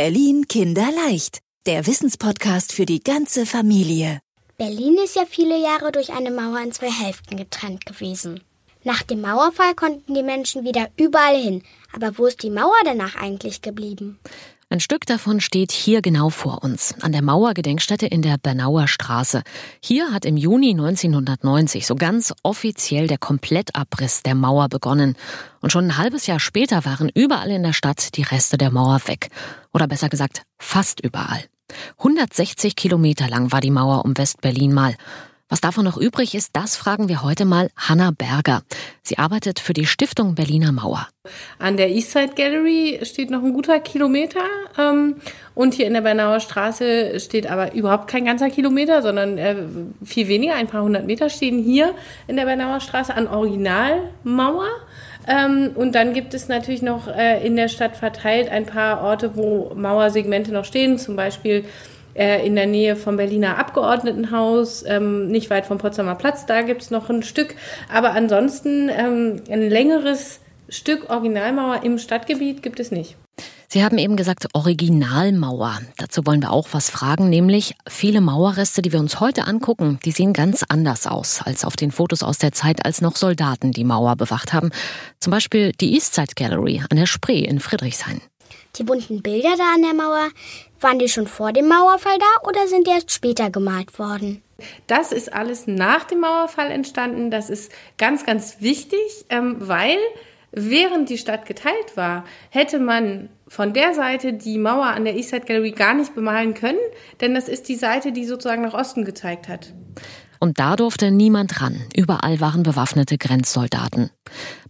[0.00, 4.20] Berlin Kinderleicht, der Wissenspodcast für die ganze Familie.
[4.56, 8.44] Berlin ist ja viele Jahre durch eine Mauer in zwei Hälften getrennt gewesen.
[8.84, 11.64] Nach dem Mauerfall konnten die Menschen wieder überall hin.
[11.92, 14.20] Aber wo ist die Mauer danach eigentlich geblieben?
[14.70, 19.42] Ein Stück davon steht hier genau vor uns, an der Mauergedenkstätte in der Bernauer Straße.
[19.82, 25.16] Hier hat im Juni 1990 so ganz offiziell der Komplettabriss der Mauer begonnen.
[25.62, 29.00] Und schon ein halbes Jahr später waren überall in der Stadt die Reste der Mauer
[29.06, 29.30] weg.
[29.72, 31.44] Oder besser gesagt, fast überall.
[31.96, 34.96] 160 Kilometer lang war die Mauer um West-Berlin mal.
[35.50, 38.60] Was davon noch übrig ist, das fragen wir heute mal Hanna Berger.
[39.02, 41.08] Sie arbeitet für die Stiftung Berliner Mauer.
[41.58, 44.42] An der Eastside Gallery steht noch ein guter Kilometer
[44.78, 45.16] ähm,
[45.54, 49.56] und hier in der Bernauer Straße steht aber überhaupt kein ganzer Kilometer, sondern äh,
[50.04, 51.94] viel weniger, ein paar hundert Meter stehen hier
[52.26, 54.68] in der Bernauer Straße an Originalmauer.
[55.26, 59.34] Ähm, und dann gibt es natürlich noch äh, in der Stadt verteilt ein paar Orte,
[59.34, 61.64] wo Mauersegmente noch stehen, zum Beispiel
[62.18, 66.82] äh, in der Nähe vom Berliner Abgeordnetenhaus, ähm, nicht weit vom Potsdamer Platz, da gibt
[66.82, 67.54] es noch ein Stück.
[67.92, 73.16] Aber ansonsten ähm, ein längeres Stück Originalmauer im Stadtgebiet gibt es nicht.
[73.70, 75.80] Sie haben eben gesagt Originalmauer.
[75.98, 80.10] Dazu wollen wir auch was fragen, nämlich viele Mauerreste, die wir uns heute angucken, die
[80.10, 83.84] sehen ganz anders aus als auf den Fotos aus der Zeit, als noch Soldaten die
[83.84, 84.70] Mauer bewacht haben.
[85.20, 88.22] Zum Beispiel die Eastside Gallery an der Spree in Friedrichshain.
[88.76, 90.28] Die bunten Bilder da an der Mauer,
[90.80, 94.42] waren die schon vor dem Mauerfall da oder sind die erst später gemalt worden?
[94.86, 97.30] Das ist alles nach dem Mauerfall entstanden.
[97.30, 99.98] Das ist ganz, ganz wichtig, ähm, weil
[100.50, 105.46] während die Stadt geteilt war, hätte man von der Seite die Mauer an der Eastside
[105.46, 106.78] Gallery gar nicht bemalen können,
[107.20, 109.72] denn das ist die Seite, die sozusagen nach Osten gezeigt hat.
[110.40, 111.80] Und da durfte niemand ran.
[111.94, 114.10] Überall waren bewaffnete Grenzsoldaten.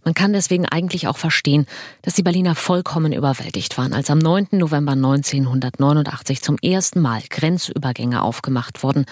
[0.03, 1.65] Man kann deswegen eigentlich auch verstehen,
[2.01, 4.47] dass die Berliner vollkommen überwältigt waren, als am 9.
[4.51, 9.05] November 1989 zum ersten Mal Grenzübergänge aufgemacht wurden.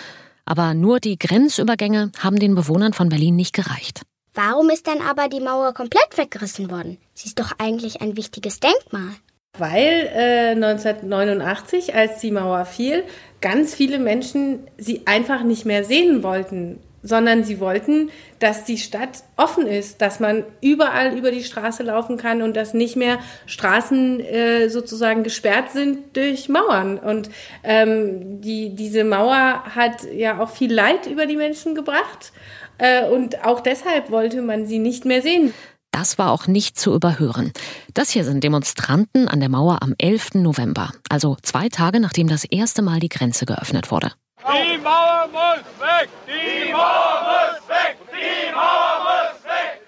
[0.46, 4.02] Aber nur die Grenzübergänge haben den Bewohnern von Berlin nicht gereicht.
[4.34, 6.98] Warum ist dann aber die Mauer komplett weggerissen worden?
[7.14, 9.10] Sie ist doch eigentlich ein wichtiges Denkmal.
[9.58, 13.04] Weil äh, 1989, als die Mauer fiel,
[13.42, 18.10] ganz viele Menschen sie einfach nicht mehr sehen wollten, sondern sie wollten,
[18.40, 22.74] dass die Stadt offen ist, dass man überall über die Straße laufen kann und dass
[22.74, 26.98] nicht mehr Straßen äh, sozusagen gesperrt sind durch Mauern.
[26.98, 27.30] Und
[27.64, 32.34] ähm, die, diese Mauer hat ja auch viel Leid über die Menschen gebracht.
[32.78, 35.54] Äh, und auch deshalb wollte man sie nicht mehr sehen.
[35.92, 37.52] Das war auch nicht zu überhören.
[37.94, 40.36] Das hier sind Demonstranten an der Mauer am 11.
[40.36, 44.12] November, also zwei Tage nachdem das erste Mal die Grenze geöffnet wurde.
[44.40, 46.10] Die Mauer muss weg!
[46.28, 47.98] Die Mauer muss weg!
[48.12, 49.82] Die Mauer muss weg!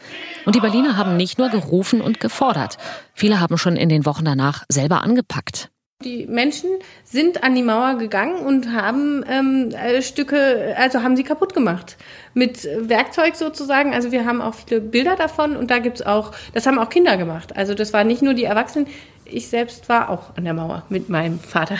[0.46, 2.78] Und die Berliner haben nicht nur gerufen und gefordert.
[3.14, 5.70] Viele haben schon in den Wochen danach selber angepackt.
[6.06, 6.70] Die Menschen
[7.04, 11.98] sind an die Mauer gegangen und haben ähm, äh, Stücke, also haben sie kaputt gemacht.
[12.34, 13.94] Mit Werkzeug sozusagen.
[13.94, 17.18] Also wir haben auch viele Bilder davon und da gibt's auch, das haben auch Kinder
[17.18, 17.58] gemacht.
[17.58, 18.88] Also das waren nicht nur die Erwachsenen.
[19.26, 21.76] Ich selbst war auch an der Mauer mit meinem Vater.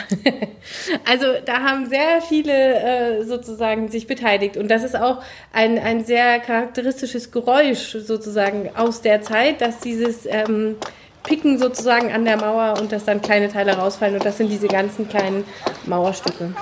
[1.10, 4.58] also da haben sehr viele äh, sozusagen sich beteiligt.
[4.58, 10.26] Und das ist auch ein, ein sehr charakteristisches Geräusch sozusagen aus der Zeit, dass dieses
[10.26, 10.76] ähm,
[11.24, 14.16] Picken sozusagen an der Mauer und dass dann kleine Teile rausfallen.
[14.16, 15.44] Und das sind diese ganzen kleinen
[15.86, 16.54] Mauerstücke.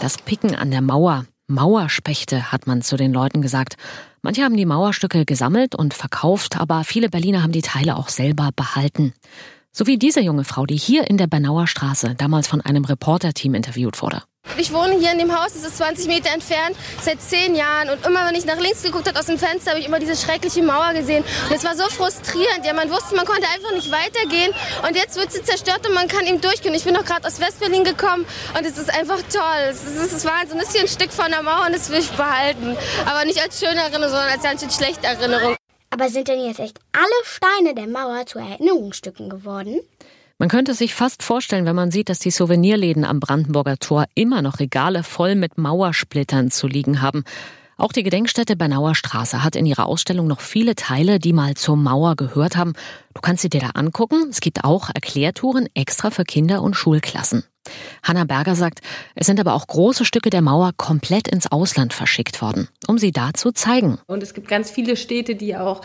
[0.00, 1.26] Das Picken an der Mauer.
[1.46, 3.74] Mauerspechte, hat man zu den Leuten gesagt.
[4.22, 8.50] Manche haben die Mauerstücke gesammelt und verkauft, aber viele Berliner haben die Teile auch selber
[8.54, 9.12] behalten.
[9.72, 13.54] So wie diese junge Frau, die hier in der Bernauer Straße damals von einem Reporterteam
[13.54, 14.22] interviewt wurde.
[14.60, 17.88] Ich wohne hier in dem Haus, das ist 20 Meter entfernt, seit zehn Jahren.
[17.88, 20.14] Und immer, wenn ich nach links geguckt habe aus dem Fenster, habe ich immer diese
[20.14, 21.24] schreckliche Mauer gesehen.
[21.48, 22.66] Und es war so frustrierend.
[22.66, 24.52] Ja, man wusste, man konnte einfach nicht weitergehen.
[24.86, 26.74] Und jetzt wird sie zerstört und man kann ihm durchgehen.
[26.74, 29.70] Ich bin noch gerade aus Westberlin gekommen und es ist einfach toll.
[29.70, 30.58] Es ist, es ist Wahnsinn.
[30.58, 32.76] Das ist hier ein Stück von der Mauer und das will ich behalten.
[33.06, 35.56] Aber nicht als schöne Erinnerung, sondern als ganz schlechte Erinnerung.
[35.88, 39.80] Aber sind denn jetzt echt alle Steine der Mauer zu Erinnerungsstücken geworden?
[40.40, 44.40] Man könnte sich fast vorstellen, wenn man sieht, dass die Souvenirläden am Brandenburger Tor immer
[44.40, 47.24] noch Regale voll mit Mauersplittern zu liegen haben.
[47.76, 51.76] Auch die Gedenkstätte Bernauer Straße hat in ihrer Ausstellung noch viele Teile, die mal zur
[51.76, 52.72] Mauer gehört haben.
[53.12, 54.28] Du kannst sie dir da angucken.
[54.30, 57.44] Es gibt auch Erklärtouren extra für Kinder und Schulklassen.
[58.02, 58.80] Hanna Berger sagt,
[59.14, 63.12] es sind aber auch große Stücke der Mauer komplett ins Ausland verschickt worden, um sie
[63.12, 63.98] da zu zeigen.
[64.06, 65.82] Und es gibt ganz viele Städte, die auch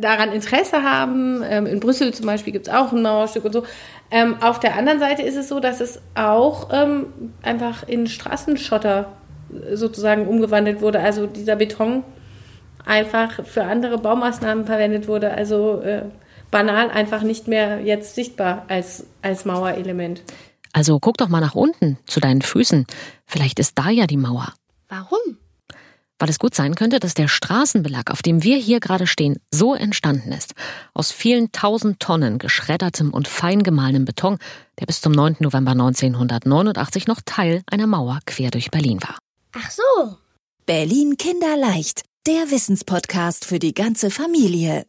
[0.00, 1.42] daran Interesse haben.
[1.48, 3.64] Ähm, in Brüssel zum Beispiel gibt es auch ein Mauerstück und so.
[4.10, 7.06] Ähm, auf der anderen Seite ist es so, dass es auch ähm,
[7.42, 9.12] einfach in Straßenschotter
[9.74, 11.00] sozusagen umgewandelt wurde.
[11.00, 12.04] Also dieser Beton
[12.84, 15.32] einfach für andere Baumaßnahmen verwendet wurde.
[15.32, 16.02] Also äh,
[16.50, 20.22] banal einfach nicht mehr jetzt sichtbar als, als Mauerelement.
[20.72, 22.86] Also guck doch mal nach unten zu deinen Füßen.
[23.26, 24.52] Vielleicht ist da ja die Mauer.
[24.88, 25.38] Warum?
[26.20, 29.74] Weil es gut sein könnte, dass der Straßenbelag, auf dem wir hier gerade stehen, so
[29.74, 30.54] entstanden ist.
[30.92, 34.38] Aus vielen tausend Tonnen geschreddertem und fein gemahlenem Beton,
[34.78, 35.36] der bis zum 9.
[35.40, 39.18] November 1989 noch Teil einer Mauer quer durch Berlin war.
[39.52, 40.16] Ach so.
[40.66, 44.84] Berlin Kinderleicht, der Wissenspodcast für die ganze Familie.